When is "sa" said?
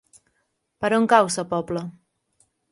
1.37-1.47